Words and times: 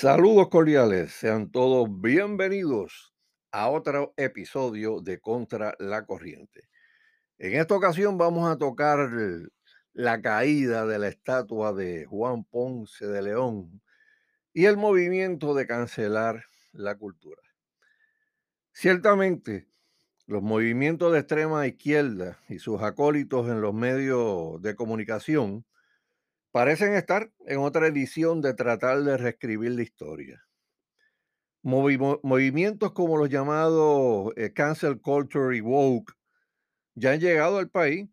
Saludos 0.00 0.48
cordiales, 0.48 1.10
sean 1.10 1.50
todos 1.50 1.88
bienvenidos 2.00 3.12
a 3.50 3.68
otro 3.68 4.14
episodio 4.16 5.00
de 5.00 5.18
Contra 5.18 5.74
la 5.80 6.06
Corriente. 6.06 6.68
En 7.36 7.58
esta 7.58 7.74
ocasión 7.74 8.16
vamos 8.16 8.48
a 8.48 8.56
tocar 8.56 9.10
la 9.94 10.22
caída 10.22 10.86
de 10.86 11.00
la 11.00 11.08
estatua 11.08 11.72
de 11.72 12.06
Juan 12.06 12.44
Ponce 12.44 13.08
de 13.08 13.22
León 13.22 13.82
y 14.52 14.66
el 14.66 14.76
movimiento 14.76 15.52
de 15.52 15.66
cancelar 15.66 16.44
la 16.70 16.96
cultura. 16.96 17.42
Ciertamente, 18.70 19.66
los 20.26 20.44
movimientos 20.44 21.12
de 21.12 21.18
extrema 21.18 21.66
izquierda 21.66 22.38
y 22.48 22.60
sus 22.60 22.82
acólitos 22.82 23.48
en 23.48 23.60
los 23.60 23.74
medios 23.74 24.62
de 24.62 24.76
comunicación 24.76 25.64
parecen 26.52 26.94
estar 26.94 27.32
en 27.46 27.58
otra 27.60 27.86
edición 27.88 28.42
de 28.42 28.54
tratar 28.54 29.02
de 29.02 29.16
reescribir 29.16 29.72
la 29.72 29.82
historia. 29.82 30.44
Movi- 31.62 32.20
movimientos 32.22 32.92
como 32.92 33.16
los 33.16 33.28
llamados 33.28 34.32
eh, 34.36 34.52
cancel 34.52 35.00
culture 35.00 35.56
y 35.56 35.60
woke 35.60 36.12
ya 36.94 37.12
han 37.12 37.20
llegado 37.20 37.58
al 37.58 37.70
país. 37.70 38.08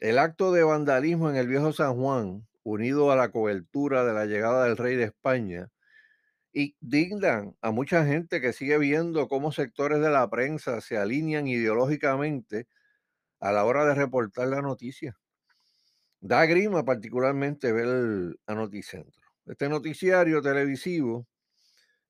El 0.00 0.18
acto 0.20 0.52
de 0.52 0.62
vandalismo 0.62 1.30
en 1.30 1.36
el 1.36 1.48
viejo 1.48 1.72
San 1.72 1.96
Juan, 1.96 2.46
unido 2.62 3.10
a 3.10 3.16
la 3.16 3.32
cobertura 3.32 4.04
de 4.04 4.12
la 4.12 4.26
llegada 4.26 4.66
del 4.66 4.76
rey 4.76 4.96
de 4.96 5.04
España, 5.04 5.70
indignan 6.52 7.56
a 7.62 7.70
mucha 7.72 8.06
gente 8.06 8.40
que 8.40 8.52
sigue 8.52 8.78
viendo 8.78 9.28
cómo 9.28 9.52
sectores 9.52 10.00
de 10.00 10.10
la 10.10 10.28
prensa 10.30 10.80
se 10.80 10.98
alinean 10.98 11.48
ideológicamente 11.48 12.68
a 13.40 13.52
la 13.52 13.64
hora 13.64 13.84
de 13.86 13.94
reportar 13.94 14.48
la 14.48 14.62
noticia. 14.62 15.18
Da 16.26 16.46
grima 16.46 16.86
particularmente 16.86 17.70
ver 17.70 18.34
a 18.46 18.54
Noticentro. 18.54 19.20
Este 19.44 19.68
noticiario 19.68 20.40
televisivo 20.40 21.26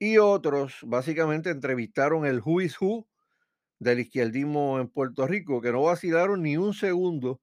y 0.00 0.18
otros 0.18 0.80
básicamente 0.82 1.50
entrevistaron 1.50 2.26
el 2.26 2.40
who 2.44 2.60
is 2.60 2.76
who 2.80 3.06
del 3.78 4.00
izquierdismo 4.00 4.80
en 4.80 4.88
Puerto 4.88 5.28
Rico, 5.28 5.60
que 5.60 5.70
no 5.70 5.84
vacilaron 5.84 6.42
ni 6.42 6.56
un 6.56 6.74
segundo 6.74 7.40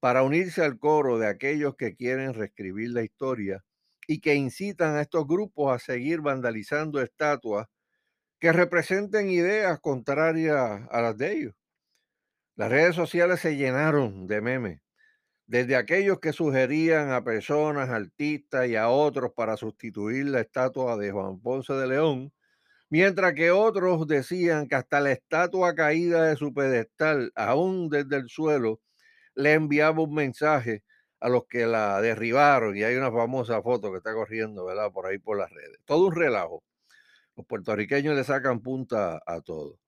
para 0.00 0.24
unirse 0.24 0.64
al 0.64 0.80
coro 0.80 1.20
de 1.20 1.28
aquellos 1.28 1.76
que 1.76 1.94
quieren 1.94 2.34
reescribir 2.34 2.90
la 2.90 3.04
historia 3.04 3.64
y 4.08 4.20
que 4.20 4.34
incitan 4.34 4.96
a 4.96 5.02
estos 5.02 5.24
grupos 5.24 5.72
a 5.72 5.78
seguir 5.78 6.20
vandalizando 6.20 7.00
estatuas 7.00 7.68
que 8.40 8.52
representen 8.52 9.30
ideas 9.30 9.78
contrarias 9.80 10.82
a 10.90 11.00
las 11.00 11.16
de 11.16 11.32
ellos. 11.32 11.54
Las 12.56 12.70
redes 12.70 12.96
sociales 12.96 13.38
se 13.40 13.56
llenaron 13.56 14.26
de 14.26 14.40
memes, 14.40 14.80
desde 15.48 15.74
aquellos 15.76 16.20
que 16.20 16.32
sugerían 16.32 17.10
a 17.10 17.24
personas, 17.24 17.90
artistas 17.90 18.68
y 18.68 18.76
a 18.76 18.88
otros 18.88 19.32
para 19.34 19.56
sustituir 19.56 20.26
la 20.26 20.42
estatua 20.42 20.96
de 20.96 21.10
Juan 21.10 21.40
Ponce 21.40 21.72
de 21.72 21.88
León, 21.88 22.32
Mientras 22.90 23.34
que 23.34 23.50
otros 23.50 24.06
decían 24.06 24.66
que 24.66 24.74
hasta 24.74 25.00
la 25.00 25.12
estatua 25.12 25.74
caída 25.74 26.24
de 26.24 26.36
su 26.36 26.54
pedestal, 26.54 27.32
aún 27.34 27.90
desde 27.90 28.16
el 28.16 28.28
suelo, 28.28 28.80
le 29.34 29.54
enviaba 29.54 30.02
un 30.02 30.14
mensaje 30.14 30.84
a 31.20 31.28
los 31.28 31.46
que 31.46 31.66
la 31.66 32.00
derribaron. 32.00 32.76
Y 32.76 32.84
hay 32.84 32.96
una 32.96 33.12
famosa 33.12 33.62
foto 33.62 33.92
que 33.92 33.98
está 33.98 34.14
corriendo, 34.14 34.64
¿verdad? 34.64 34.90
Por 34.92 35.06
ahí 35.06 35.18
por 35.18 35.38
las 35.38 35.50
redes. 35.50 35.78
Todo 35.84 36.06
un 36.08 36.14
relajo. 36.16 36.64
Los 37.36 37.46
puertorriqueños 37.46 38.16
le 38.16 38.24
sacan 38.24 38.60
punta 38.62 39.22
a 39.26 39.40
todo. 39.42 39.78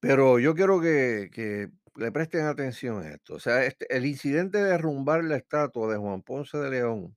Pero 0.00 0.38
yo 0.38 0.54
quiero 0.54 0.80
que, 0.80 1.30
que 1.32 1.70
le 1.98 2.12
presten 2.12 2.46
atención 2.46 3.02
a 3.02 3.10
esto. 3.10 3.34
O 3.36 3.40
sea, 3.40 3.64
este- 3.66 3.86
el 3.96 4.06
incidente 4.06 4.58
de 4.58 4.70
derrumbar 4.70 5.24
la 5.24 5.36
estatua 5.36 5.92
de 5.92 5.98
Juan 5.98 6.22
Ponce 6.22 6.58
de 6.58 6.70
León 6.70 7.16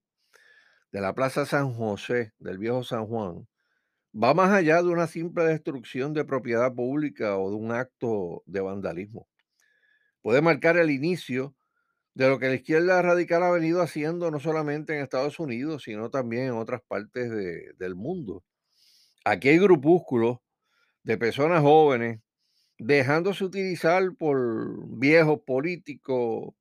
de 0.91 1.01
la 1.01 1.13
Plaza 1.15 1.45
San 1.45 1.73
José, 1.73 2.33
del 2.39 2.57
viejo 2.57 2.83
San 2.83 3.07
Juan, 3.07 3.47
va 4.13 4.33
más 4.33 4.51
allá 4.51 4.81
de 4.83 4.89
una 4.89 5.07
simple 5.07 5.45
destrucción 5.45 6.13
de 6.13 6.25
propiedad 6.25 6.73
pública 6.73 7.37
o 7.37 7.49
de 7.51 7.57
un 7.57 7.71
acto 7.73 8.43
de 8.45 8.61
vandalismo. 8.61 9.27
Puede 10.21 10.41
marcar 10.41 10.77
el 10.77 10.91
inicio 10.91 11.55
de 12.15 12.29
lo 12.29 12.39
que 12.39 12.47
la 12.49 12.55
izquierda 12.55 13.01
radical 13.01 13.43
ha 13.43 13.51
venido 13.51 13.81
haciendo 13.81 14.31
no 14.31 14.39
solamente 14.39 14.95
en 14.97 15.03
Estados 15.03 15.39
Unidos, 15.39 15.83
sino 15.83 16.09
también 16.11 16.45
en 16.47 16.53
otras 16.53 16.81
partes 16.87 17.31
de- 17.31 17.73
del 17.77 17.95
mundo. 17.95 18.43
Aquí 19.25 19.49
hay 19.49 19.59
grupúsculos 19.59 20.39
de 21.03 21.17
personas 21.17 21.61
jóvenes 21.61 22.21
dejándose 22.85 23.43
utilizar 23.45 24.15
por 24.17 24.87
viejos 24.99 25.41
políticos 25.45 26.53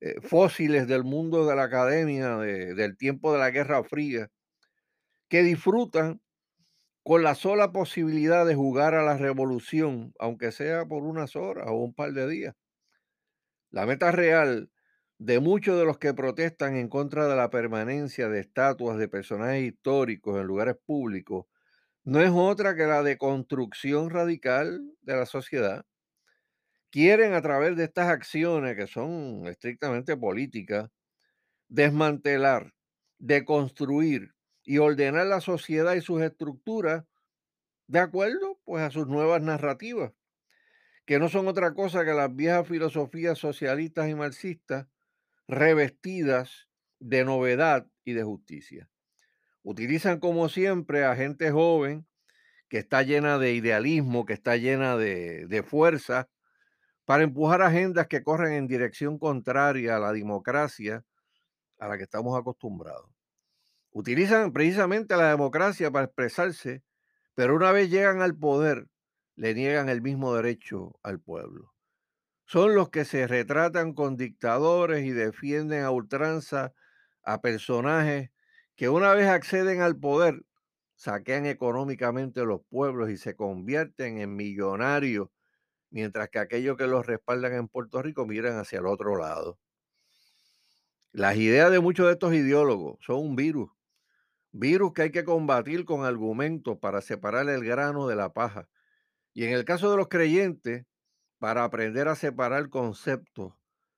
eh, 0.00 0.20
fósiles 0.22 0.86
del 0.88 1.04
mundo 1.04 1.46
de 1.46 1.56
la 1.56 1.64
academia, 1.64 2.36
de- 2.38 2.74
del 2.74 2.96
tiempo 2.96 3.32
de 3.32 3.38
la 3.40 3.50
Guerra 3.50 3.82
Fría, 3.84 4.30
que 5.28 5.42
disfrutan 5.42 6.20
con 7.04 7.22
la 7.24 7.34
sola 7.36 7.72
posibilidad 7.72 8.46
de 8.46 8.54
jugar 8.56 8.94
a 8.94 9.04
la 9.04 9.16
revolución, 9.18 10.14
aunque 10.18 10.52
sea 10.52 10.86
por 10.86 11.04
unas 11.04 11.36
horas 11.36 11.66
o 11.68 11.74
un 11.74 11.94
par 11.94 12.12
de 12.12 12.28
días. 12.28 12.56
La 13.70 13.86
meta 13.86 14.12
real 14.12 14.70
de 15.18 15.40
muchos 15.40 15.78
de 15.78 15.84
los 15.86 15.98
que 15.98 16.12
protestan 16.14 16.76
en 16.76 16.88
contra 16.88 17.26
de 17.26 17.34
la 17.36 17.48
permanencia 17.50 18.28
de 18.28 18.40
estatuas 18.40 18.98
de 18.98 19.08
personajes 19.08 19.62
históricos 19.72 20.38
en 20.38 20.46
lugares 20.46 20.76
públicos 20.84 21.46
no 22.04 22.20
es 22.20 22.30
otra 22.34 22.74
que 22.74 22.86
la 22.86 23.04
deconstrucción 23.04 24.10
radical 24.10 24.92
de 25.02 25.16
la 25.16 25.26
sociedad. 25.26 25.84
Quieren 26.90 27.34
a 27.34 27.42
través 27.42 27.76
de 27.76 27.84
estas 27.84 28.08
acciones 28.08 28.74
que 28.76 28.86
son 28.86 29.46
estrictamente 29.46 30.16
políticas, 30.16 30.90
desmantelar, 31.68 32.74
deconstruir 33.18 34.34
y 34.64 34.78
ordenar 34.78 35.26
la 35.26 35.40
sociedad 35.40 35.94
y 35.94 36.02
sus 36.02 36.22
estructuras 36.22 37.04
de 37.88 38.00
acuerdo 38.00 38.60
pues 38.64 38.82
a 38.84 38.90
sus 38.90 39.06
nuevas 39.08 39.42
narrativas, 39.42 40.12
que 41.06 41.18
no 41.18 41.28
son 41.28 41.48
otra 41.48 41.74
cosa 41.74 42.04
que 42.04 42.12
las 42.14 42.34
viejas 42.34 42.68
filosofías 42.68 43.38
socialistas 43.38 44.08
y 44.08 44.14
marxistas 44.14 44.86
revestidas 45.48 46.68
de 47.00 47.24
novedad 47.24 47.88
y 48.04 48.14
de 48.14 48.24
justicia. 48.24 48.90
Utilizan 49.68 50.18
como 50.18 50.48
siempre 50.48 51.04
a 51.04 51.14
gente 51.14 51.50
joven 51.50 52.06
que 52.70 52.78
está 52.78 53.02
llena 53.02 53.36
de 53.36 53.52
idealismo, 53.52 54.24
que 54.24 54.32
está 54.32 54.56
llena 54.56 54.96
de, 54.96 55.46
de 55.46 55.62
fuerza, 55.62 56.30
para 57.04 57.22
empujar 57.22 57.60
agendas 57.60 58.06
que 58.06 58.22
corren 58.22 58.54
en 58.54 58.66
dirección 58.66 59.18
contraria 59.18 59.96
a 59.96 59.98
la 59.98 60.14
democracia 60.14 61.04
a 61.78 61.86
la 61.86 61.98
que 61.98 62.04
estamos 62.04 62.34
acostumbrados. 62.38 63.10
Utilizan 63.90 64.54
precisamente 64.54 65.14
la 65.18 65.28
democracia 65.28 65.90
para 65.90 66.06
expresarse, 66.06 66.82
pero 67.34 67.54
una 67.54 67.70
vez 67.70 67.90
llegan 67.90 68.22
al 68.22 68.34
poder, 68.34 68.86
le 69.36 69.52
niegan 69.52 69.90
el 69.90 70.00
mismo 70.00 70.34
derecho 70.34 70.98
al 71.02 71.20
pueblo. 71.20 71.74
Son 72.46 72.74
los 72.74 72.88
que 72.88 73.04
se 73.04 73.26
retratan 73.26 73.92
con 73.92 74.16
dictadores 74.16 75.04
y 75.04 75.10
defienden 75.10 75.84
a 75.84 75.90
ultranza 75.90 76.72
a 77.22 77.42
personajes 77.42 78.30
que 78.78 78.88
una 78.88 79.12
vez 79.12 79.26
acceden 79.26 79.82
al 79.82 79.98
poder, 79.98 80.44
saquean 80.94 81.46
económicamente 81.46 82.44
los 82.44 82.60
pueblos 82.70 83.10
y 83.10 83.16
se 83.16 83.34
convierten 83.34 84.18
en 84.18 84.36
millonarios, 84.36 85.30
mientras 85.90 86.28
que 86.28 86.38
aquellos 86.38 86.76
que 86.76 86.86
los 86.86 87.04
respaldan 87.04 87.54
en 87.54 87.66
Puerto 87.66 88.00
Rico 88.00 88.24
miran 88.24 88.56
hacia 88.56 88.78
el 88.78 88.86
otro 88.86 89.18
lado. 89.18 89.58
Las 91.10 91.36
ideas 91.36 91.72
de 91.72 91.80
muchos 91.80 92.06
de 92.06 92.12
estos 92.12 92.32
ideólogos 92.32 92.98
son 93.00 93.16
un 93.16 93.34
virus 93.34 93.68
Virus 94.52 94.92
que 94.92 95.02
hay 95.02 95.10
que 95.10 95.24
combatir 95.24 95.84
con 95.84 96.04
argumentos 96.04 96.78
para 96.78 97.00
separar 97.00 97.48
el 97.48 97.64
grano 97.64 98.06
de 98.06 98.14
la 98.14 98.32
paja. 98.32 98.68
Y 99.34 99.44
en 99.44 99.52
el 99.52 99.64
caso 99.64 99.90
de 99.90 99.96
los 99.96 100.08
creyentes, 100.08 100.86
para 101.38 101.64
aprender 101.64 102.06
a 102.06 102.14
separar 102.14 102.70
conceptos 102.70 103.54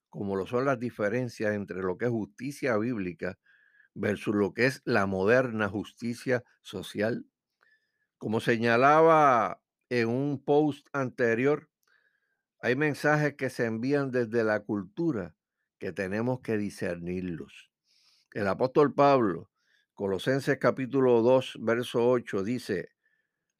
como 0.08 0.36
lo 0.36 0.46
son 0.46 0.64
las 0.64 0.80
diferencias 0.80 1.54
entre 1.54 1.82
lo 1.82 1.98
que 1.98 2.06
es 2.06 2.10
justicia 2.10 2.76
bíblica 2.78 3.38
versus 3.94 4.34
lo 4.34 4.54
que 4.54 4.66
es 4.66 4.82
la 4.84 5.06
moderna 5.06 5.68
justicia 5.68 6.44
social. 6.62 7.26
Como 8.18 8.40
señalaba 8.40 9.62
en 9.88 10.08
un 10.08 10.42
post 10.42 10.86
anterior, 10.92 11.68
hay 12.60 12.76
mensajes 12.76 13.34
que 13.34 13.50
se 13.50 13.64
envían 13.64 14.10
desde 14.10 14.44
la 14.44 14.60
cultura 14.60 15.34
que 15.78 15.92
tenemos 15.92 16.40
que 16.40 16.58
discernirlos. 16.58 17.70
El 18.32 18.46
apóstol 18.46 18.94
Pablo, 18.94 19.50
Colosenses 19.94 20.58
capítulo 20.58 21.22
2, 21.22 21.58
verso 21.60 22.08
8, 22.08 22.44
dice, 22.44 22.90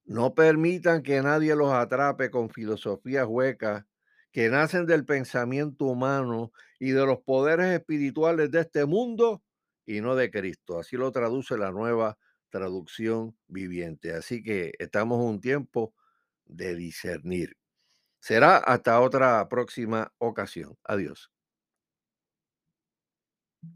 no 0.04 0.34
permitan 0.34 1.02
que 1.02 1.22
nadie 1.22 1.54
los 1.54 1.72
atrape 1.72 2.30
con 2.30 2.50
filosofías 2.50 3.26
huecas 3.26 3.84
que 4.32 4.48
nacen 4.48 4.86
del 4.86 5.04
pensamiento 5.04 5.86
humano 5.86 6.52
y 6.78 6.90
de 6.90 7.04
los 7.04 7.18
poderes 7.20 7.66
espirituales 7.78 8.50
de 8.50 8.60
este 8.60 8.86
mundo 8.86 9.42
y 9.96 10.00
no 10.00 10.14
de 10.16 10.30
Cristo. 10.30 10.78
Así 10.78 10.96
lo 10.96 11.10
traduce 11.12 11.56
la 11.58 11.72
nueva 11.72 12.18
traducción 12.50 13.36
viviente. 13.48 14.12
Así 14.14 14.42
que 14.42 14.72
estamos 14.78 15.18
un 15.24 15.40
tiempo 15.40 15.94
de 16.46 16.74
discernir. 16.76 17.56
Será 18.20 18.58
hasta 18.58 19.00
otra 19.00 19.48
próxima 19.48 20.12
ocasión. 20.18 20.78
Adiós. 20.84 21.30